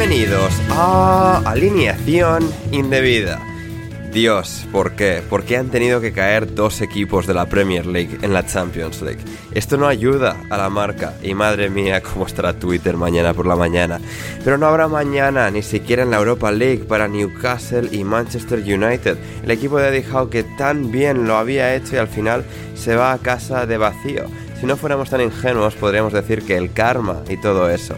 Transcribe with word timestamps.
Bienvenidos 0.00 0.54
a 0.70 1.42
Alineación 1.44 2.50
Indebida. 2.72 3.38
Dios, 4.10 4.66
¿por 4.72 4.92
qué? 4.92 5.22
¿Por 5.28 5.44
qué 5.44 5.58
han 5.58 5.68
tenido 5.68 6.00
que 6.00 6.14
caer 6.14 6.54
dos 6.54 6.80
equipos 6.80 7.26
de 7.26 7.34
la 7.34 7.44
Premier 7.44 7.84
League 7.84 8.16
en 8.22 8.32
la 8.32 8.46
Champions 8.46 9.02
League? 9.02 9.20
Esto 9.52 9.76
no 9.76 9.86
ayuda 9.86 10.38
a 10.48 10.56
la 10.56 10.70
marca 10.70 11.16
y 11.22 11.34
madre 11.34 11.68
mía 11.68 12.00
cómo 12.00 12.24
estará 12.24 12.54
Twitter 12.54 12.96
mañana 12.96 13.34
por 13.34 13.44
la 13.44 13.56
mañana. 13.56 14.00
Pero 14.42 14.56
no 14.56 14.68
habrá 14.68 14.88
mañana 14.88 15.50
ni 15.50 15.62
siquiera 15.62 16.02
en 16.02 16.10
la 16.10 16.16
Europa 16.16 16.50
League 16.50 16.84
para 16.84 17.06
Newcastle 17.06 17.90
y 17.92 18.02
Manchester 18.02 18.60
United. 18.60 19.18
El 19.44 19.50
equipo 19.50 19.78
de 19.78 19.88
Eddie 19.88 20.06
que 20.30 20.44
tan 20.56 20.90
bien 20.90 21.26
lo 21.26 21.36
había 21.36 21.74
hecho 21.74 21.96
y 21.96 21.98
al 21.98 22.08
final 22.08 22.46
se 22.74 22.96
va 22.96 23.12
a 23.12 23.18
casa 23.18 23.66
de 23.66 23.76
vacío. 23.76 24.24
Si 24.60 24.66
no 24.66 24.76
fuéramos 24.76 25.08
tan 25.08 25.22
ingenuos 25.22 25.74
podríamos 25.74 26.12
decir 26.12 26.44
que 26.44 26.56
el 26.56 26.72
karma 26.72 27.22
y 27.30 27.38
todo 27.38 27.70
eso. 27.70 27.94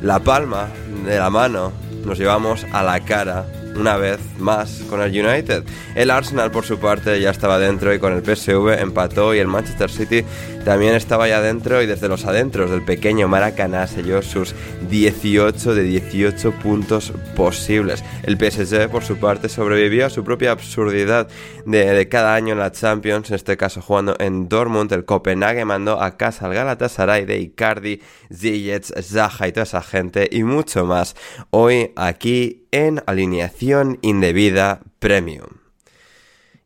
La 0.00 0.20
palma 0.20 0.68
de 1.04 1.18
la 1.18 1.28
mano 1.28 1.72
nos 2.06 2.18
llevamos 2.18 2.64
a 2.72 2.82
la 2.82 3.00
cara 3.00 3.44
una 3.78 3.98
vez 3.98 4.18
más 4.38 4.82
con 4.88 5.02
el 5.02 5.10
United. 5.10 5.62
El 5.94 6.10
Arsenal 6.10 6.50
por 6.50 6.64
su 6.64 6.78
parte 6.78 7.20
ya 7.20 7.28
estaba 7.28 7.58
dentro 7.58 7.92
y 7.92 7.98
con 7.98 8.14
el 8.14 8.24
PSV 8.24 8.80
empató 8.80 9.34
y 9.34 9.40
el 9.40 9.46
Manchester 9.46 9.90
City 9.90 10.24
también 10.66 10.96
estaba 10.96 11.28
ya 11.28 11.40
dentro 11.40 11.80
y 11.80 11.86
desde 11.86 12.08
los 12.08 12.24
adentros 12.24 12.72
del 12.72 12.82
pequeño 12.82 13.28
Maracaná 13.28 13.86
selló 13.86 14.20
sus 14.20 14.52
18 14.90 15.76
de 15.76 15.84
18 15.84 16.50
puntos 16.60 17.12
posibles. 17.36 18.02
El 18.24 18.36
PSG 18.36 18.90
por 18.90 19.04
su 19.04 19.16
parte 19.18 19.48
sobrevivió 19.48 20.06
a 20.06 20.10
su 20.10 20.24
propia 20.24 20.50
absurdidad 20.50 21.28
de, 21.66 21.84
de 21.92 22.08
cada 22.08 22.34
año 22.34 22.54
en 22.54 22.58
la 22.58 22.72
Champions, 22.72 23.28
en 23.28 23.36
este 23.36 23.56
caso 23.56 23.80
jugando 23.80 24.16
en 24.18 24.48
Dortmund. 24.48 24.92
El 24.92 25.04
Copenhague 25.04 25.64
mandó 25.64 26.02
a 26.02 26.16
casa 26.16 26.46
al 26.46 26.54
Galatasaray 26.54 27.26
de 27.26 27.38
Icardi, 27.38 28.02
Ziyech, 28.34 28.86
Zaha 29.00 29.46
y 29.46 29.52
toda 29.52 29.62
esa 29.62 29.82
gente 29.82 30.28
y 30.32 30.42
mucho 30.42 30.84
más. 30.84 31.14
Hoy 31.50 31.92
aquí 31.94 32.66
en 32.72 33.04
alineación 33.06 34.00
indebida 34.02 34.80
premium. 34.98 35.55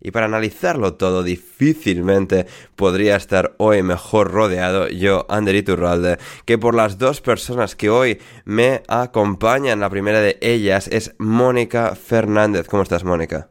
Y 0.00 0.12
para 0.12 0.26
analizarlo 0.26 0.94
todo, 0.94 1.22
difícilmente 1.22 2.46
podría 2.74 3.16
estar 3.16 3.54
hoy 3.58 3.82
mejor 3.82 4.30
rodeado 4.32 4.88
yo, 4.88 5.26
Ander 5.28 5.54
Iturralde, 5.54 6.18
que 6.46 6.56
por 6.56 6.74
las 6.74 6.98
dos 6.98 7.20
personas 7.20 7.76
que 7.76 7.90
hoy 7.90 8.18
me 8.44 8.82
acompañan. 8.88 9.80
La 9.80 9.90
primera 9.90 10.20
de 10.20 10.38
ellas 10.40 10.88
es 10.88 11.14
Mónica 11.18 11.94
Fernández. 11.94 12.66
¿Cómo 12.68 12.82
estás, 12.82 13.04
Mónica? 13.04 13.50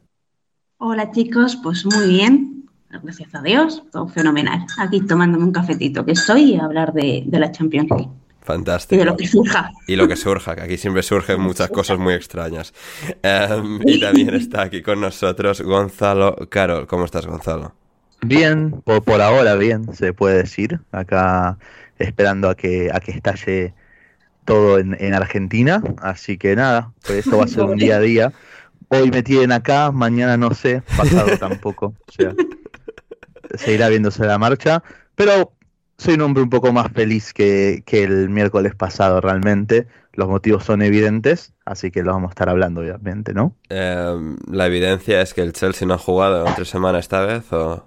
Hola 0.78 1.12
chicos, 1.12 1.58
pues 1.62 1.86
muy 1.86 2.08
bien, 2.08 2.66
gracias 3.04 3.36
a 3.36 3.42
Dios, 3.42 3.84
todo 3.92 4.08
fenomenal. 4.08 4.66
Aquí 4.78 5.02
tomándome 5.02 5.44
un 5.44 5.52
cafetito 5.52 6.06
que 6.06 6.14
estoy 6.14 6.54
y 6.54 6.56
a 6.56 6.64
hablar 6.64 6.94
de, 6.94 7.24
de 7.28 7.40
la 7.40 7.52
Champions 7.52 7.90
League. 7.90 8.10
Fantástico. 8.50 8.96
Y 8.96 8.98
de 8.98 9.06
lo 9.06 9.16
que 9.16 9.28
surja. 9.28 9.72
Y 9.86 9.96
lo 9.96 10.08
que 10.08 10.16
surja, 10.16 10.56
que 10.56 10.62
aquí 10.64 10.78
siempre 10.78 11.04
surgen 11.04 11.40
muchas 11.40 11.70
cosas 11.70 12.00
muy 12.00 12.16
extrañas. 12.16 12.74
Um, 13.24 13.80
y 13.86 14.00
también 14.00 14.34
está 14.34 14.64
aquí 14.64 14.82
con 14.82 15.00
nosotros 15.00 15.62
Gonzalo 15.62 16.36
Carol. 16.50 16.88
¿Cómo 16.88 17.06
estás, 17.06 17.28
Gonzalo? 17.28 17.76
Bien, 18.22 18.72
por, 18.84 19.04
por 19.04 19.22
ahora 19.22 19.54
bien, 19.54 19.94
se 19.94 20.14
puede 20.14 20.38
decir. 20.38 20.80
Acá 20.92 21.60
esperando 22.00 22.50
a 22.50 22.56
que, 22.56 22.90
a 22.92 23.00
que 23.00 23.12
estalle 23.12 23.76
todo 24.46 24.80
en, 24.80 24.98
en 25.00 25.14
Argentina. 25.14 25.84
Así 26.02 26.40
que 26.40 26.56
nada, 26.56 26.92
pues 27.06 27.20
esto 27.20 27.38
va 27.38 27.44
a 27.44 27.48
ser 27.48 27.66
un 27.66 27.78
día 27.78 27.98
a 27.98 28.00
día. 28.00 28.34
Hoy 28.88 29.12
me 29.12 29.22
tienen 29.22 29.52
acá, 29.52 29.92
mañana 29.92 30.38
no 30.38 30.56
sé, 30.56 30.82
pasado 30.98 31.38
tampoco. 31.38 31.94
O 32.08 32.12
sea, 32.12 32.34
seguirá 33.54 33.90
viéndose 33.90 34.26
la 34.26 34.40
marcha. 34.40 34.82
Pero 35.14 35.54
soy 36.00 36.14
un 36.14 36.22
hombre 36.22 36.42
un 36.42 36.50
poco 36.50 36.72
más 36.72 36.92
feliz 36.94 37.34
que, 37.34 37.84
que, 37.86 38.04
el 38.04 38.30
miércoles 38.30 38.74
pasado 38.74 39.20
realmente. 39.20 39.88
Los 40.14 40.28
motivos 40.28 40.64
son 40.64 40.82
evidentes, 40.82 41.54
así 41.66 41.92
que 41.92 42.04
lo 42.04 42.14
vamos 42.14 42.30
a 42.30 42.32
estar 42.32 42.50
hablando 42.50 42.82
obviamente, 42.82 43.34
¿no? 43.34 43.56
Eh, 43.70 44.36
la 44.50 44.66
evidencia 44.66 45.22
es 45.22 45.34
que 45.34 45.42
el 45.42 45.54
Chelsea 45.54 45.88
no 45.88 45.94
ha 45.94 45.98
jugado 45.98 46.48
entre 46.48 46.66
semana 46.66 47.00
esta 47.00 47.22
vez 47.26 47.52
o... 47.54 47.86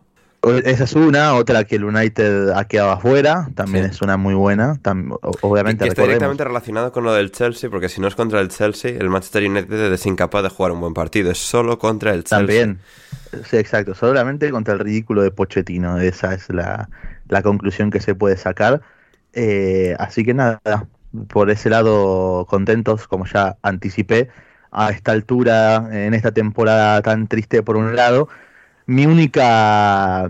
Esa 0.65 0.85
es 0.85 0.95
una, 0.95 1.35
otra 1.35 1.63
que 1.63 1.77
el 1.77 1.85
United 1.85 2.51
ha 2.51 2.65
quedado 2.65 2.91
afuera, 2.91 3.49
también 3.55 3.85
Sí. 3.85 3.91
es 3.93 4.03
una 4.03 4.17
muy 4.17 4.35
buena, 4.35 4.75
tam- 4.83 5.17
obviamente 5.41 5.85
que 5.85 5.91
está 5.91 6.03
directamente 6.03 6.43
relacionado 6.43 6.91
con 6.91 7.05
lo 7.05 7.13
del 7.15 7.31
Chelsea, 7.31 7.71
porque 7.71 7.89
si 7.89 8.01
no 8.01 8.09
es 8.09 8.17
contra 8.17 8.41
el 8.41 8.49
Chelsea, 8.49 8.91
el 8.91 9.09
Manchester 9.09 9.49
United 9.49 9.93
es 9.93 10.05
incapaz 10.07 10.43
de 10.43 10.49
jugar 10.49 10.73
un 10.73 10.81
buen 10.81 10.95
partido, 10.95 11.31
es 11.31 11.39
solo 11.39 11.79
contra 11.79 12.11
el 12.13 12.25
Chelsea. 12.25 12.39
También, 12.39 12.81
sí, 13.49 13.57
exacto, 13.57 13.95
solamente 13.95 14.51
contra 14.51 14.75
el 14.75 14.81
ridículo 14.81 15.23
de 15.23 15.31
Pochettino, 15.31 16.01
esa 16.01 16.35
es 16.35 16.49
la, 16.51 16.89
la 17.29 17.43
conclusión 17.43 17.91
que 17.93 18.01
se 18.01 18.17
puede 18.17 18.37
sacar. 18.37 18.81
Eh, 19.35 19.95
así 20.01 20.25
que 20.25 20.35
nada, 20.35 20.61
por 21.29 21.51
ese 21.51 21.71
lado 21.71 22.47
contentos, 22.49 23.07
como 23.07 23.27
ya 23.27 23.57
anticipé, 23.63 24.29
a 24.73 24.91
esta 24.91 25.13
altura, 25.13 25.89
en 25.93 26.15
esta 26.15 26.33
temporada 26.33 27.01
tan 27.03 27.29
triste 27.29 27.63
por 27.63 27.77
un 27.77 27.95
lado, 27.95 28.29
mi 28.87 29.07
única 29.07 30.29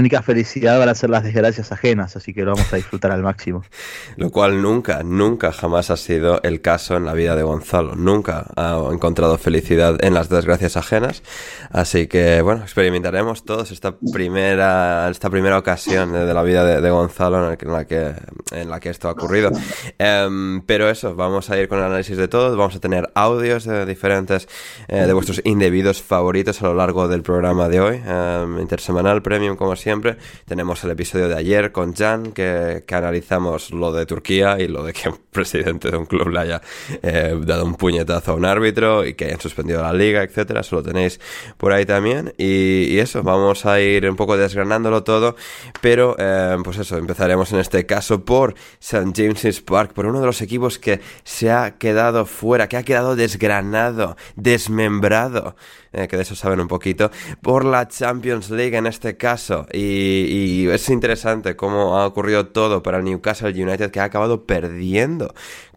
única 0.00 0.22
felicidad 0.22 0.78
van 0.78 0.88
a 0.88 0.94
ser 0.94 1.10
las 1.10 1.22
desgracias 1.22 1.70
ajenas, 1.70 2.16
así 2.16 2.32
que 2.32 2.44
lo 2.44 2.54
vamos 2.54 2.72
a 2.72 2.76
disfrutar 2.76 3.12
al 3.12 3.22
máximo. 3.22 3.62
Lo 4.16 4.30
cual 4.30 4.62
nunca, 4.62 5.02
nunca 5.02 5.52
jamás 5.52 5.90
ha 5.90 5.96
sido 5.96 6.40
el 6.42 6.60
caso 6.60 6.96
en 6.96 7.04
la 7.04 7.12
vida 7.12 7.36
de 7.36 7.42
Gonzalo. 7.42 7.94
Nunca 7.94 8.46
ha 8.56 8.88
encontrado 8.90 9.36
felicidad 9.38 10.02
en 10.02 10.14
las 10.14 10.28
desgracias 10.28 10.76
ajenas. 10.76 11.22
Así 11.70 12.06
que, 12.06 12.40
bueno, 12.42 12.62
experimentaremos 12.62 13.44
todos 13.44 13.70
esta 13.70 13.96
primera, 14.12 15.08
esta 15.10 15.28
primera 15.28 15.58
ocasión 15.58 16.12
de 16.12 16.32
la 16.32 16.42
vida 16.42 16.80
de, 16.80 16.90
Gonzalo 16.90 17.52
en, 17.52 17.72
la 17.72 17.86
que, 17.86 18.14
en 18.52 18.70
la 18.70 18.80
que 18.80 18.90
esto 18.90 19.08
ha 19.08 19.12
ocurrido. 19.12 19.50
Em, 19.98 20.62
pero 20.62 20.88
eso, 20.88 21.14
vamos 21.14 21.50
a 21.50 21.58
ir 21.58 21.68
con 21.68 21.78
el 21.78 21.84
análisis 21.84 22.16
de 22.16 22.28
todo. 22.28 22.56
Vamos 22.56 22.76
a 22.76 22.80
tener 22.80 23.10
audios 23.14 23.64
de 23.64 23.84
diferentes, 23.84 24.48
eh, 24.88 25.06
de 25.06 25.12
vuestros 25.12 25.40
indebidos 25.44 26.02
favoritos 26.02 26.62
a 26.62 26.66
lo 26.66 26.74
largo 26.74 27.08
del 27.08 27.22
programa 27.22 27.68
de 27.68 27.80
hoy. 27.80 28.02
Em, 28.06 28.60
intersemanal, 28.60 29.22
premium, 29.22 29.56
como 29.56 29.76
siempre. 29.82 30.16
Tenemos 30.46 30.82
el 30.84 30.90
episodio 30.90 31.28
de 31.28 31.36
ayer 31.36 31.72
con 31.72 31.94
Jan, 31.94 32.32
que, 32.32 32.84
analizamos 32.90 33.70
lo 33.70 33.92
de 33.92 34.06
Turquía 34.06 34.58
y 34.60 34.68
lo 34.68 34.84
de 34.84 34.92
que 34.92 35.10
presidente 35.32 35.90
de 35.90 35.96
un 35.96 36.06
club 36.06 36.28
le 36.28 36.40
haya 36.40 36.62
eh, 37.02 37.34
dado 37.40 37.64
un 37.64 37.74
puñetazo 37.74 38.32
a 38.32 38.34
un 38.34 38.44
árbitro 38.44 39.04
y 39.04 39.14
que 39.14 39.24
hayan 39.24 39.40
suspendido 39.40 39.82
la 39.82 39.92
liga, 39.92 40.22
etcétera. 40.22 40.60
Eso 40.60 40.76
lo 40.76 40.82
tenéis 40.82 41.20
por 41.56 41.72
ahí 41.72 41.86
también. 41.86 42.34
Y, 42.36 42.98
eso, 42.98 43.22
vamos 43.22 43.66
a 43.66 43.80
ir 43.80 44.08
un 44.08 44.16
poco 44.16 44.36
desgranándolo 44.36 45.02
todo. 45.02 45.34
Pero, 45.80 46.14
eh, 46.18 46.56
pues 46.62 46.78
eso, 46.78 46.98
empezaremos 46.98 47.52
en 47.52 47.58
este 47.58 47.86
caso 47.86 48.24
por 48.24 48.54
St. 48.78 49.12
James's 49.16 49.60
Park, 49.60 49.92
por 49.92 50.06
uno 50.06 50.20
de 50.20 50.26
los 50.26 50.40
equipos 50.42 50.78
que 50.78 51.00
se 51.24 51.50
ha 51.50 51.78
quedado 51.78 52.26
fuera, 52.26 52.68
que 52.68 52.76
ha 52.76 52.82
quedado 52.82 53.16
desgranado, 53.16 54.16
desmembrado. 54.36 55.56
Eh, 55.94 56.08
que 56.08 56.16
de 56.16 56.22
eso 56.22 56.34
saben 56.34 56.58
un 56.58 56.68
poquito, 56.68 57.10
por 57.42 57.66
la 57.66 57.86
Champions 57.86 58.48
League 58.50 58.74
en 58.76 58.86
este 58.86 59.18
caso. 59.18 59.66
Y, 59.72 60.66
es 60.68 60.88
interesante 60.88 61.54
cómo 61.54 61.98
ha 61.98 62.06
ocurrido 62.06 62.46
todo 62.46 62.82
para 62.82 62.98
el 62.98 63.04
Newcastle 63.04 63.50
United 63.50 63.90
que 63.90 64.00
ha 64.00 64.04
acabado 64.04 64.46
perdiendo 64.46 65.21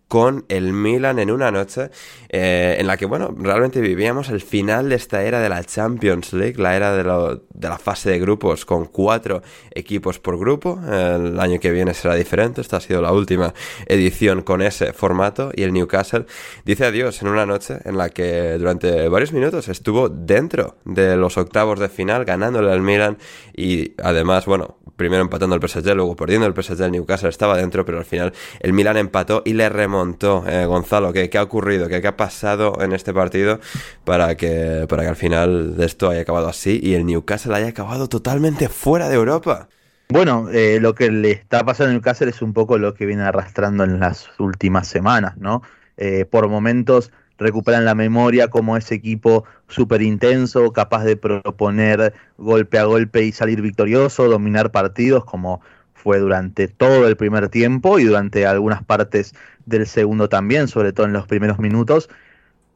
con 0.08 0.46
el 0.50 0.72
Milan 0.72 1.20
en 1.20 1.32
una 1.32 1.52
noche 1.52 1.90
eh, 2.30 2.78
en 2.80 2.88
la 2.88 2.96
que, 2.98 3.06
bueno, 3.06 3.34
realmente 3.38 3.82
vivíamos 3.82 4.30
el 4.30 4.42
final 4.42 4.90
de 4.90 4.96
esta 4.96 5.24
era 5.24 5.40
de 5.40 5.50
la 5.50 5.64
Champions 5.64 6.34
League, 6.34 6.62
la 6.62 6.76
era 6.76 6.96
de, 6.96 7.04
de, 7.04 7.68
la 7.68 7.78
fase 7.78 8.12
de 8.12 8.20
grupos 8.20 8.66
con 8.66 8.86
cuatro 8.86 9.42
equipos 9.72 10.20
por 10.20 10.38
grupo. 10.38 10.80
El 10.88 11.40
año 11.40 11.60
que 11.60 11.72
viene 11.72 11.94
será 11.94 12.16
diferente, 12.16 12.62
esta 12.62 12.78
ha 12.78 12.82
sido 12.82 13.02
la 13.02 13.12
última 13.12 13.54
edición 13.88 14.44
con 14.44 14.62
ese 14.62 14.94
formato 14.94 15.52
y 15.56 15.64
el 15.64 15.74
Newcastle 15.74 16.26
dice 16.66 16.86
adiós 16.86 17.22
en 17.22 17.30
una 17.30 17.46
noche 17.46 17.80
en 17.84 17.98
la 17.98 18.10
que 18.10 18.58
durante 18.58 19.08
varios 19.10 19.34
minutos 19.34 19.68
estuvo 19.70 20.10
dentro 20.10 20.78
de 20.86 21.18
los 21.18 21.38
octavos 21.38 21.80
de 21.80 21.90
final, 21.90 22.26
ganándole 22.26 22.72
al 22.72 22.82
Milan 22.82 23.18
y 23.56 23.94
además, 24.02 24.46
bueno, 24.46 24.78
primero 24.96 25.22
empatando 25.22 25.56
el 25.56 25.68
PSG, 25.68 25.96
luego 25.96 26.16
perdiendo 26.16 26.48
el 26.48 26.54
PSG, 26.54 26.82
el 26.84 26.92
Newcastle 26.92 27.30
estaba 27.30 27.58
dentro, 27.58 27.86
pero 27.86 27.98
al 27.98 28.06
final 28.06 28.34
el 28.60 28.74
Milan 28.74 28.98
empató 28.98 29.42
y 29.46 29.54
le 29.54 29.70
remontó. 29.70 30.44
Eh, 30.48 30.66
Gonzalo, 30.66 31.14
¿qué, 31.14 31.30
¿qué, 31.30 31.38
ha 31.38 31.44
ocurrido? 31.44 31.88
¿Qué, 31.88 32.02
¿Qué, 32.02 32.08
ha 32.08 32.18
pasado 32.18 32.82
en 32.82 32.94
este 32.94 33.14
partido 33.14 33.60
para 34.04 34.36
que, 34.36 34.86
para 34.90 35.04
que 35.04 35.10
al 35.10 35.16
final 35.16 35.78
de 35.78 35.86
esto 35.86 36.10
haya 36.10 36.22
acabado 36.22 36.48
así 36.48 36.80
y 36.82 36.94
el 36.94 37.06
Newcastle 37.06 37.56
haya 37.56 37.68
acabado 37.68 38.08
totalmente 38.08 38.70
fuera 38.70 39.10
de 39.10 39.16
Europa? 39.16 39.68
Bueno, 40.10 40.50
eh, 40.52 40.80
lo 40.80 40.94
que 40.94 41.10
le 41.10 41.32
está 41.32 41.66
pasando 41.66 41.90
al 41.90 41.96
Newcastle 41.96 42.30
es 42.30 42.42
un 42.42 42.54
poco 42.54 42.78
lo 42.78 42.94
que 42.94 43.06
viene 43.06 43.24
arrastrando 43.24 43.84
en 43.84 44.00
las 44.00 44.30
últimas 44.40 44.88
semanas, 44.88 45.36
¿no? 45.38 45.64
Eh, 45.98 46.26
por 46.26 46.48
momentos 46.48 47.12
recuperan 47.38 47.86
la 47.86 47.96
memoria 47.96 48.48
como 48.48 48.78
ese 48.78 48.96
equipo 48.96 49.46
súper 49.68 50.02
intenso, 50.02 50.72
capaz 50.72 51.04
de 51.04 51.18
proponer 51.18 52.14
golpe 52.38 52.80
a 52.80 52.86
golpe 52.86 53.24
y 53.24 53.32
salir 53.32 53.62
victorioso, 53.62 54.30
dominar 54.30 54.72
partidos 54.72 55.26
como 55.26 55.62
fue 55.94 56.20
durante 56.20 56.68
todo 56.68 57.08
el 57.08 57.18
primer 57.18 57.50
tiempo 57.50 58.00
y 58.00 58.04
durante 58.04 58.46
algunas 58.46 58.84
partes 58.84 59.34
del 59.66 59.88
segundo 59.88 60.30
también, 60.30 60.68
sobre 60.68 60.94
todo 60.94 61.08
en 61.08 61.14
los 61.14 61.26
primeros 61.28 61.60
minutos. 61.60 62.10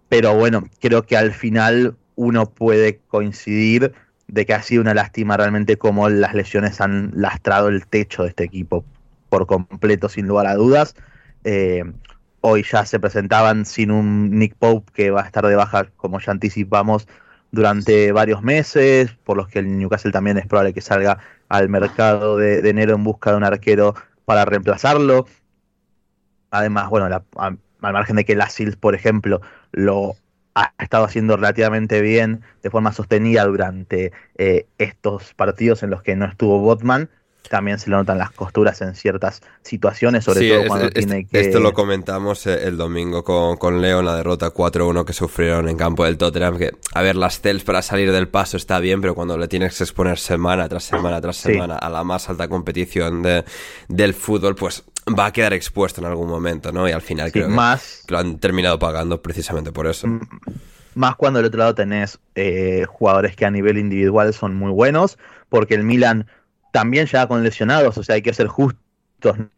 Pero 0.10 0.34
bueno, 0.36 0.64
creo 0.82 1.04
que 1.04 1.16
al 1.16 1.32
final 1.32 1.96
uno 2.16 2.50
puede 2.50 3.00
coincidir 3.08 3.94
de 4.28 4.46
que 4.46 4.54
ha 4.54 4.62
sido 4.62 4.82
una 4.82 4.94
lástima 4.94 5.38
realmente 5.38 5.78
como 5.78 6.10
las 6.10 6.34
lesiones 6.34 6.82
han 6.82 7.12
lastrado 7.14 7.68
el 7.68 7.86
techo 7.88 8.24
de 8.24 8.30
este 8.30 8.44
equipo 8.44 8.84
por 9.30 9.46
completo, 9.46 10.10
sin 10.10 10.28
lugar 10.28 10.48
a 10.48 10.56
dudas. 10.56 10.96
Eh, 11.44 11.84
hoy 12.42 12.64
ya 12.64 12.86
se 12.86 13.00
presentaban 13.00 13.66
sin 13.66 13.92
un 13.92 14.38
Nick 14.38 14.56
Pope 14.56 14.92
que 14.94 15.12
va 15.12 15.22
a 15.22 15.26
estar 15.26 15.46
de 15.46 15.56
baja, 15.56 15.86
como 15.98 16.20
ya 16.20 16.32
anticipamos, 16.32 17.08
durante 17.52 18.12
varios 18.12 18.44
meses, 18.44 19.16
por 19.24 19.38
los 19.38 19.48
que 19.48 19.60
el 19.60 19.78
Newcastle 19.78 20.12
también 20.12 20.38
es 20.38 20.46
probable 20.46 20.74
que 20.74 20.82
salga 20.82 21.20
al 21.50 21.70
mercado 21.70 22.38
de, 22.38 22.68
enero 22.70 22.96
en 22.96 23.04
busca 23.04 23.32
de 23.32 23.38
un 23.38 23.44
arquero 23.44 23.96
para 24.26 24.46
reemplazarlo. 24.46 25.26
Además, 26.52 26.90
bueno, 26.90 27.08
al 27.36 27.60
margen 27.80 28.16
de 28.18 28.26
que 28.26 28.36
la 28.36 28.50
SILS, 28.50 28.76
por 28.76 28.96
ejemplo, 28.96 29.42
lo 29.72 30.16
ha 30.56 30.74
estado 30.80 31.06
haciendo 31.06 31.38
relativamente 31.38 32.02
bien 32.02 32.42
de 32.62 32.70
forma 32.70 32.92
sostenida 32.92 33.46
durante 33.46 34.12
eh, 34.38 34.68
estos 34.78 35.34
partidos 35.34 35.84
en 35.84 35.90
los 35.90 36.02
que 36.02 36.16
no 36.16 36.26
estuvo 36.26 36.60
Botman, 36.60 37.10
también 37.50 37.80
se 37.80 37.90
le 37.90 37.96
notan 37.96 38.18
las 38.18 38.32
costuras 38.32 38.82
en 38.82 38.96
ciertas 38.96 39.42
situaciones, 39.64 40.24
sobre 40.24 40.50
todo 40.50 40.68
cuando 40.68 40.90
tiene 40.90 41.26
que... 41.26 41.40
Esto 41.40 41.60
lo 41.60 41.74
comentamos 41.74 42.46
eh, 42.46 42.68
el 42.68 42.78
domingo 42.78 43.24
con, 43.24 43.58
con 43.58 43.82
Leo 43.82 44.00
en 44.00 44.06
la 44.06 44.16
derrota 44.16 44.54
4-1 44.54 45.04
que 45.06 45.14
sufrieron 45.14 45.68
en 45.68 45.78
campo 45.78 46.06
del 46.06 46.18
Tottenham, 46.18 46.58
que, 46.58 46.72
a 46.94 47.02
ver, 47.02 47.16
las 47.16 47.42
Cels 47.42 47.64
para 47.64 47.82
salir 47.82 48.12
del 48.12 48.28
paso 48.28 48.58
está 48.58 48.80
bien, 48.80 49.02
pero 49.02 49.16
cuando 49.16 49.38
le 49.38 49.48
tienes 49.48 49.78
que 49.78 49.84
exponer 49.84 50.20
semana 50.20 50.70
tras 50.70 50.84
semana 50.84 51.20
tras 51.22 51.38
semana 51.38 51.76
a 51.76 51.90
la 51.90 52.04
más 52.04 52.30
alta 52.30 52.48
competición 52.48 53.24
de, 53.24 53.44
del 53.88 54.14
fútbol, 54.14 54.56
pues 54.56 54.84
va 55.18 55.28
a 55.28 55.34
quedar 55.34 55.54
expuesto 55.54 56.02
en 56.02 56.08
algún 56.08 56.28
momento, 56.28 56.72
¿no? 56.72 56.88
Y 56.88 56.92
al 56.92 57.02
final 57.02 57.32
creo 57.32 57.50
más, 57.50 58.04
que 58.06 58.14
lo 58.14 58.20
han 58.20 58.38
terminado 58.40 58.78
pagando 58.80 59.22
precisamente 59.22 59.72
por 59.72 59.88
eso. 59.88 60.08
Más 60.96 61.16
cuando 61.16 61.40
del 61.40 61.48
otro 61.48 61.60
lado 61.60 61.76
tenés 61.76 62.20
eh, 62.36 62.86
jugadores 62.88 63.36
que 63.36 63.46
a 63.46 63.52
nivel 63.52 63.78
individual 63.78 64.34
son 64.34 64.56
muy 64.56 64.72
buenos, 64.72 65.18
porque 65.50 65.76
el 65.76 65.84
Milan 65.84 66.28
también 66.72 67.06
ya 67.06 67.28
con 67.28 67.44
lesionados, 67.44 67.98
o 67.98 68.04
sea, 68.04 68.16
hay 68.16 68.22
que 68.22 68.34
ser 68.34 68.48
justos, 68.48 68.80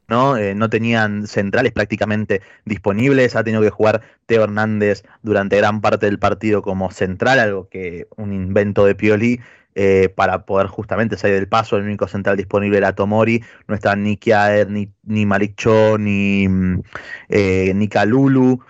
¿no? 0.08 0.38
Eh, 0.38 0.56
no 0.56 0.70
tenían 0.70 1.28
centrales 1.28 1.72
prácticamente 1.72 2.42
disponibles, 2.66 3.36
ha 3.36 3.44
tenido 3.44 3.62
que 3.62 3.70
jugar 3.70 4.02
Teo 4.26 4.44
Hernández 4.44 5.04
durante 5.22 5.58
gran 5.58 5.82
parte 5.82 6.06
del 6.08 6.20
partido 6.20 6.62
como 6.62 6.92
central, 6.92 7.40
algo 7.40 7.70
que 7.70 8.08
un 8.18 8.34
invento 8.34 8.86
de 8.86 8.96
Pioli. 8.96 9.40
Eh, 9.74 10.10
para 10.14 10.46
poder 10.46 10.68
justamente 10.68 11.16
salir 11.16 11.38
del 11.38 11.48
paso, 11.48 11.78
el 11.78 11.84
único 11.84 12.06
central 12.06 12.36
disponible 12.36 12.76
era 12.76 12.94
Tomori, 12.94 13.42
no 13.70 13.76
está 13.76 13.96
ni 13.96 14.18
Kiaer, 14.18 14.70
ni, 14.70 14.92
ni 15.04 15.26
Malik 15.26 15.56
Cho, 15.56 15.98
ni, 15.98 16.46
mm, 16.46 16.82
eh, 17.30 17.72
ni 17.74 17.88
Kalulu, 17.88 18.62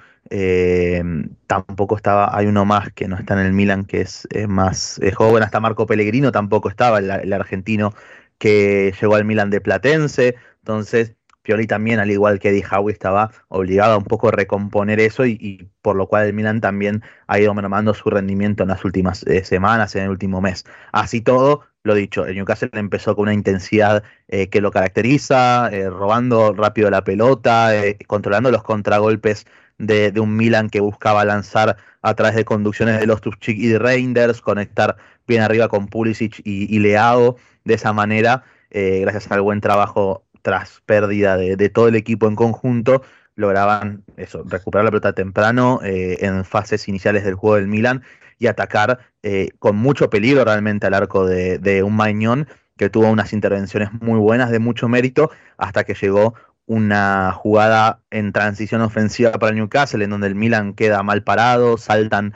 tampoco 1.47 1.95
estaba, 1.95 2.37
hay 2.37 2.45
uno 2.45 2.65
más 2.65 2.93
que 2.93 3.07
no 3.07 3.17
está 3.17 3.33
en 3.33 3.47
el 3.47 3.51
Milan, 3.51 3.83
que 3.83 4.01
es, 4.01 4.27
más 4.47 5.01
joven, 5.15 5.41
hasta 5.41 5.59
Marco 5.59 5.87
Pellegrino 5.87 6.31
tampoco 6.31 6.69
estaba, 6.69 6.99
el 6.99 7.33
argentino 7.33 7.95
que 8.41 8.91
llegó 8.99 9.13
al 9.13 9.23
Milan 9.23 9.51
de 9.51 9.61
Platense, 9.61 10.35
entonces 10.61 11.13
Pioli 11.43 11.67
también, 11.67 11.99
al 11.99 12.09
igual 12.09 12.39
que 12.39 12.51
Di 12.51 12.63
Howie, 12.63 12.91
estaba 12.91 13.31
obligado 13.49 13.93
a 13.93 13.97
un 13.97 14.03
poco 14.03 14.31
recomponer 14.31 14.99
eso 14.99 15.27
y, 15.27 15.69
por 15.83 15.95
lo 15.95 16.07
cual 16.07 16.25
el 16.25 16.33
Milan 16.33 16.59
también 16.59 17.03
ha 17.27 17.39
ido 17.39 17.53
mermando 17.53 17.93
su 17.93 18.09
rendimiento 18.09 18.63
en 18.63 18.69
las 18.69 18.83
últimas 18.83 19.21
eh, 19.27 19.43
semanas, 19.43 19.95
en 19.95 20.05
el 20.05 20.09
último 20.09 20.41
mes. 20.41 20.65
Así 20.91 21.21
todo, 21.21 21.61
lo 21.83 21.93
dicho, 21.93 22.25
el 22.25 22.33
Newcastle 22.33 22.71
empezó 22.73 23.15
con 23.15 23.23
una 23.23 23.35
intensidad 23.35 24.01
eh, 24.27 24.49
que 24.49 24.59
lo 24.59 24.71
caracteriza, 24.71 25.69
eh, 25.71 25.87
robando 25.87 26.53
rápido 26.53 26.89
la 26.89 27.03
pelota, 27.03 27.69
controlando 28.07 28.49
los 28.49 28.63
contragolpes 28.63 29.45
de, 29.81 30.19
un 30.19 30.35
Milan 30.35 30.69
que 30.69 30.79
buscaba 30.79 31.25
lanzar 31.25 31.77
a 32.01 32.13
través 32.13 32.35
de 32.35 32.45
conducciones 32.45 32.99
de 32.99 33.07
los 33.07 33.21
Tufchik 33.21 33.57
y 33.57 33.67
de 33.67 33.79
Reinders, 33.79 34.41
conectar 34.41 34.97
bien 35.27 35.41
arriba 35.41 35.67
con 35.67 35.87
Pulisic 35.87 36.41
y, 36.43 36.79
Leao 36.79 37.35
de 37.63 37.73
esa 37.73 37.93
manera, 37.93 38.43
eh, 38.69 38.99
gracias 39.01 39.31
al 39.31 39.41
buen 39.41 39.61
trabajo 39.61 40.23
tras 40.41 40.81
pérdida 40.85 41.37
de, 41.37 41.69
todo 41.69 41.87
el 41.87 41.95
equipo 41.95 42.27
en 42.27 42.35
conjunto, 42.35 43.03
lograban 43.35 44.03
eso, 44.17 44.43
recuperar 44.45 44.85
la 44.85 44.91
pelota 44.91 45.13
temprano 45.13 45.79
eh, 45.83 46.17
en 46.21 46.43
fases 46.43 46.87
iniciales 46.87 47.23
del 47.23 47.35
juego 47.35 47.55
del 47.57 47.67
Milan 47.67 48.03
y 48.39 48.47
atacar 48.47 48.99
eh, 49.23 49.49
con 49.59 49.75
mucho 49.75 50.09
peligro 50.09 50.43
realmente 50.43 50.87
al 50.87 50.95
arco 50.95 51.27
de, 51.27 51.83
un 51.83 51.95
Mañón 51.95 52.47
que 52.75 52.89
tuvo 52.89 53.07
unas 53.09 53.33
intervenciones 53.33 53.89
muy 54.01 54.17
buenas 54.17 54.49
de 54.49 54.57
mucho 54.57 54.89
mérito 54.89 55.29
hasta 55.57 55.83
que 55.83 55.93
llegó 55.93 56.33
una 56.71 57.33
jugada 57.33 57.99
en 58.11 58.31
transición 58.31 58.79
ofensiva 58.81 59.33
para 59.33 59.51
Newcastle 59.51 60.05
en 60.05 60.09
donde 60.09 60.27
el 60.27 60.35
Milan 60.35 60.73
queda 60.73 61.03
mal 61.03 61.21
parado, 61.21 61.77
saltan 61.77 62.33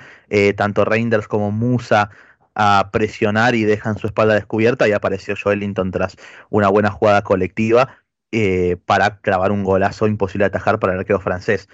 tanto 0.58 0.84
Reinders 0.84 1.30
como 1.30 1.52
Musa 1.52 2.10
a 2.54 2.90
presionar 2.92 3.56
y 3.56 3.64
dejan 3.64 3.98
su 3.98 4.08
espalda 4.08 4.34
descubierta 4.34 4.88
y 4.88 4.92
apareció 4.92 5.36
Joelinton 5.42 5.92
tras 5.92 6.18
una 6.50 6.70
buena 6.70 6.90
jugada 6.90 7.22
colectiva 7.22 7.98
eh, 8.32 8.78
para 8.86 9.20
clavar 9.20 9.52
un 9.54 9.64
golazo 9.64 10.08
imposible 10.08 10.44
de 10.44 10.48
atajar 10.48 10.80
para 10.80 10.94
el 10.94 11.00
arquero 11.00 11.22
francés. 11.22 11.70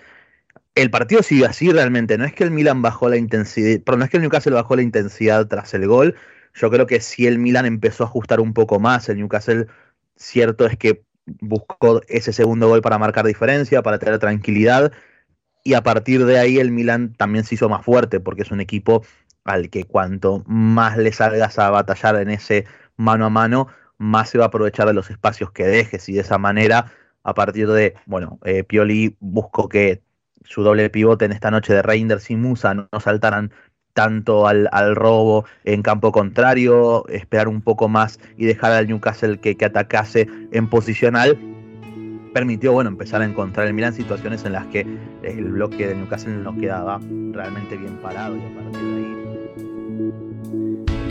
El 0.75 0.91
partido 0.91 1.23
sigue 1.23 1.45
así 1.45 1.71
realmente, 1.71 2.17
no 2.17 2.25
es 2.25 2.33
que 2.33 2.43
el 2.43 2.51
Milan 2.51 2.81
bajó 2.81 3.09
la 3.09 3.17
intensidad, 3.17 3.81
pero 3.85 3.97
no 3.97 4.05
es 4.05 4.11
que 4.11 4.17
el 4.17 4.21
Newcastle 4.23 4.53
bajó 4.53 4.75
la 4.75 4.83
intensidad 4.83 5.47
tras 5.47 5.73
el 5.73 5.87
gol, 5.87 6.15
yo 6.53 6.69
creo 6.69 6.87
que 6.87 6.99
si 7.01 7.27
el 7.27 7.39
Milan 7.39 7.65
empezó 7.65 8.03
a 8.03 8.07
ajustar 8.07 8.39
un 8.39 8.53
poco 8.53 8.79
más, 8.79 9.07
el 9.09 9.17
Newcastle, 9.17 9.67
cierto 10.15 10.65
es 10.65 10.77
que 10.77 11.03
buscó 11.39 12.01
ese 12.07 12.33
segundo 12.33 12.67
gol 12.67 12.81
para 12.81 12.97
marcar 12.97 13.25
diferencia, 13.25 13.81
para 13.81 13.99
tener 13.99 14.19
tranquilidad, 14.19 14.91
y 15.63 15.75
a 15.75 15.83
partir 15.83 16.25
de 16.25 16.39
ahí 16.39 16.57
el 16.59 16.71
Milan 16.71 17.13
también 17.13 17.43
se 17.43 17.55
hizo 17.55 17.69
más 17.69 17.85
fuerte, 17.85 18.19
porque 18.19 18.41
es 18.41 18.51
un 18.51 18.61
equipo 18.61 19.03
al 19.43 19.69
que 19.69 19.83
cuanto 19.83 20.43
más 20.47 20.97
le 20.97 21.11
salgas 21.11 21.59
a 21.59 21.69
batallar 21.69 22.15
en 22.15 22.29
ese 22.29 22.65
mano 22.97 23.25
a 23.25 23.29
mano, 23.29 23.67
más 23.97 24.29
se 24.29 24.37
va 24.37 24.45
a 24.45 24.47
aprovechar 24.47 24.87
de 24.87 24.93
los 24.93 25.09
espacios 25.09 25.51
que 25.51 25.65
dejes, 25.65 26.09
y 26.09 26.13
de 26.13 26.21
esa 26.21 26.37
manera, 26.37 26.91
a 27.23 27.33
partir 27.33 27.67
de, 27.67 27.95
bueno, 28.05 28.39
eh, 28.43 28.63
Pioli 28.63 29.15
buscó 29.19 29.69
que 29.69 30.01
su 30.43 30.63
doble 30.63 30.89
pivote 30.89 31.25
en 31.25 31.31
esta 31.31 31.51
noche 31.51 31.73
de 31.73 31.83
Reinders 31.83 32.31
y 32.31 32.35
Musa 32.35 32.73
no 32.73 32.87
saltaran 32.99 33.51
tanto 33.93 34.47
al, 34.47 34.69
robo 34.95 35.45
en 35.63 35.81
campo 35.81 36.11
contrario, 36.11 37.05
esperar 37.07 37.47
un 37.47 37.61
poco 37.61 37.87
más 37.87 38.19
y 38.37 38.45
dejar 38.45 38.71
al 38.71 38.87
Newcastle 38.87 39.39
que, 39.39 39.55
que 39.55 39.65
atacase 39.65 40.27
en 40.51 40.67
posicional, 40.67 41.37
permitió 42.33 42.73
bueno, 42.73 42.89
empezar 42.89 43.21
a 43.21 43.25
encontrar 43.25 43.67
el 43.67 43.73
Milan 43.73 43.93
situaciones 43.93 44.45
en 44.45 44.53
las 44.53 44.65
que 44.67 44.85
el 45.23 45.51
bloque 45.51 45.87
de 45.87 45.95
Newcastle 45.95 46.33
no 46.33 46.55
quedaba 46.57 46.99
realmente 47.31 47.77
bien 47.77 47.97
parado 47.97 48.35
y 48.35 48.41
a 48.41 48.55
partir 48.55 48.81
de 48.81 48.95
ahí 48.95 49.20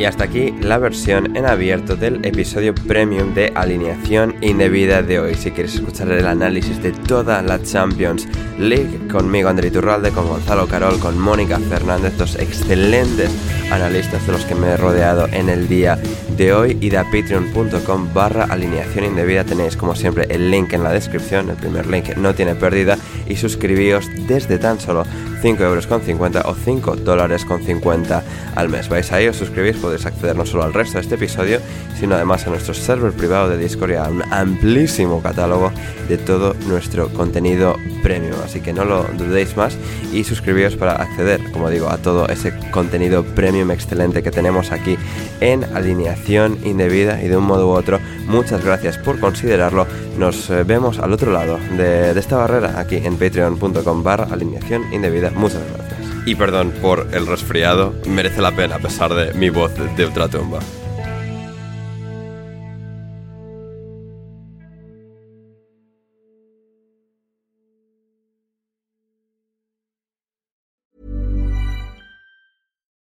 y 0.01 0.07
hasta 0.07 0.25
aquí 0.25 0.55
la 0.63 0.79
versión 0.79 1.37
en 1.37 1.45
abierto 1.45 1.95
del 1.95 2.25
episodio 2.25 2.75
premium 2.75 3.35
de 3.35 3.53
Alineación 3.55 4.35
Indebida 4.41 5.03
de 5.03 5.21
hoy. 5.21 5.35
Si 5.35 5.51
quieres 5.51 5.75
escuchar 5.75 6.11
el 6.11 6.27
análisis 6.27 6.83
de 6.83 6.93
toda 6.93 7.43
la 7.43 7.63
Champions 7.63 8.27
League, 8.59 9.09
conmigo 9.13 9.51
André 9.51 9.71
Turralde, 9.71 10.11
con 10.11 10.27
Gonzalo 10.27 10.67
Carol, 10.67 10.99
con 10.99 11.19
Mónica 11.19 11.59
Fernández, 11.59 12.17
dos 12.17 12.37
excelentes 12.37 13.31
analistas 13.71 14.27
de 14.27 14.33
los 14.33 14.47
que 14.47 14.55
me 14.55 14.69
he 14.69 14.77
rodeado 14.79 15.29
en 15.33 15.51
el 15.51 15.69
día 15.69 15.99
de 16.35 16.55
hoy, 16.55 16.79
y 16.81 16.95
a 16.95 17.05
patreon.com 17.05 18.15
barra 18.15 18.45
alineación 18.45 19.05
indebida. 19.05 19.45
Tenéis 19.45 19.77
como 19.77 19.95
siempre 19.95 20.27
el 20.31 20.51
link 20.51 20.73
en 20.73 20.83
la 20.83 20.93
descripción, 20.93 21.51
el 21.51 21.57
primer 21.57 21.87
link 21.87 22.17
no 22.17 22.35
tiene 22.35 22.55
pérdida, 22.55 22.97
y 23.29 23.37
suscribíos 23.37 24.07
desde 24.27 24.57
tan 24.57 24.81
solo 24.81 25.05
5 25.41 25.63
euros 25.63 25.87
con 25.87 26.01
50 26.03 26.43
o 26.47 26.55
5 26.55 26.97
dólares 26.97 27.45
con 27.45 27.63
50 27.63 28.23
al 28.55 28.69
mes. 28.69 28.89
Vais 28.89 29.11
ahí, 29.13 29.29
os 29.29 29.37
suscribís, 29.37 29.77
podéis 29.77 30.07
acceder 30.07 30.37
no 30.37 30.45
solo 30.45 30.65
al 30.65 30.75
resto 30.75 30.95
de 30.95 31.03
este 31.03 31.15
episodio, 31.15 31.61
sino 31.99 32.15
además 32.15 32.47
a 32.47 32.51
nuestro 32.51 32.75
server 32.75 33.13
privado 33.13 33.49
de 33.49 33.59
Discord 33.59 33.91
y 33.93 33.95
a 33.95 34.05
un 34.05 34.23
amplísimo 34.33 35.23
catálogo 35.23 35.73
de 36.09 36.19
todo 36.19 36.55
nuestro 36.67 37.09
contenido 37.09 37.77
premium. 38.03 38.37
Así 38.45 38.61
que 38.61 38.73
no 38.73 38.85
lo 38.85 39.05
dudéis 39.17 39.57
más 39.57 39.77
y 40.13 40.25
suscribíos 40.25 40.77
para 40.77 40.93
acceder, 40.93 41.41
como 41.53 41.71
digo, 41.71 41.89
a 41.89 41.99
todo 41.99 42.29
ese 42.29 42.53
contenido 42.71 43.25
premium 43.25 43.71
excelente 43.71 44.23
que 44.23 44.31
tenemos 44.31 44.73
aquí 44.73 44.97
en 45.41 45.65
alineación 45.65 46.59
indebida 46.65 47.23
y 47.23 47.29
de 47.29 47.37
un 47.37 47.45
modo 47.45 47.69
u 47.69 47.71
otro. 47.73 47.99
Muchas 48.27 48.65
gracias 48.65 48.99
por 48.99 49.19
considerarlo. 49.19 49.87
Nos 50.19 50.51
eh, 50.51 50.65
vemos 50.65 50.99
al 50.99 51.13
otro 51.13 51.33
lado 51.33 51.59
de, 51.77 52.15
de 52.15 52.21
esta 52.21 52.37
barrera 52.37 52.79
aquí 52.79 52.97
en 52.97 53.17
patreon.com 53.17 54.03
barra 54.03 54.29
alineación 54.31 54.93
indebida 54.93 55.30
Muchas 55.35 55.63
gracias. 55.73 56.01
Y 56.27 56.35
perdón 56.35 56.73
por 56.83 57.09
el 57.15 57.27
resfriado, 57.27 57.95
merece 58.07 58.43
la 58.43 58.55
pena 58.55 58.77
a 58.77 58.79
pesar 58.79 59.15
de 59.15 59.33
mi 59.35 59.49
voz 59.49 59.73
de 59.97 60.05
ultratumba. 60.05 60.61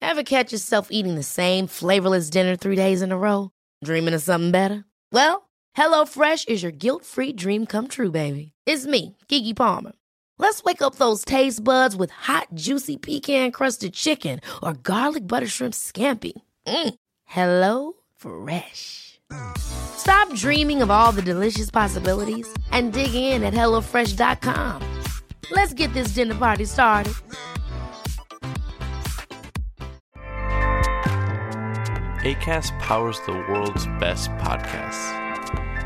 Ever 0.01 0.23
catch 0.25 0.51
yourself 0.51 0.89
eating 0.91 1.15
the 1.15 1.23
same 1.23 1.67
flavorless 1.67 2.31
dinner 2.31 2.57
three 2.57 2.75
days 2.75 3.03
in 3.03 3.13
a 3.13 3.19
row? 3.19 3.51
Dreaming 3.85 4.15
of 4.15 4.23
something 4.23 4.51
better? 4.51 4.87
Well, 5.13 5.51
HelloFresh 5.77 6.49
is 6.49 6.63
your 6.63 6.73
guilt-free 6.73 7.35
dream 7.35 7.67
come 7.67 7.87
true, 7.87 8.11
baby. 8.11 8.53
It's 8.65 8.87
me, 8.87 9.19
Kiki 9.29 9.53
Palmer. 9.53 9.93
Let's 10.39 10.63
wake 10.65 10.83
up 10.83 10.97
those 10.97 11.25
taste 11.25 11.65
buds 11.65 11.97
with 11.97 12.11
hot, 12.11 12.49
juicy 12.55 12.97
pecan 12.99 13.53
crusted 13.53 13.95
chicken 13.95 14.41
or 14.63 14.75
garlic 14.75 15.27
butter 15.27 15.47
shrimp 15.47 15.75
scampi. 15.75 16.33
Mm. 16.67 16.95
Hello 17.25 17.95
Fresh. 18.17 19.21
Stop 19.59 20.33
dreaming 20.35 20.83
of 20.83 20.91
all 20.91 21.11
the 21.11 21.23
delicious 21.23 21.71
possibilities 21.71 22.47
and 22.71 22.93
dig 22.93 23.15
in 23.15 23.43
at 23.43 23.55
HelloFresh.com. 23.55 24.83
Let's 25.51 25.75
get 25.75 25.93
this 25.95 26.09
dinner 26.09 26.35
party 26.35 26.65
started. 26.65 27.15
ACAST 32.23 32.77
powers 32.81 33.21
the 33.21 33.33
world's 33.33 33.87
best 34.01 34.31
podcasts. 34.33 35.13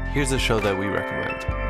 Here's 0.08 0.32
a 0.32 0.38
show 0.38 0.58
that 0.60 0.78
we 0.78 0.86
recommend. 0.86 1.69